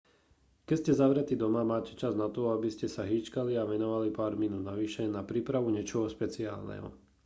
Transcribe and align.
keď 0.67 0.77
ste 0.81 0.93
zavretý 1.01 1.33
doma 1.43 1.61
máte 1.73 1.91
čas 2.01 2.13
na 2.17 2.25
to 2.35 2.41
aby 2.55 2.69
ste 2.75 2.87
sa 2.95 3.03
hýčkali 3.11 3.53
a 3.57 3.69
venovali 3.73 4.09
pár 4.19 4.33
minút 4.43 4.63
navyše 4.71 5.03
na 5.15 5.21
prípavu 5.31 5.67
niečoho 5.71 6.05
špeciálneho 6.15 6.89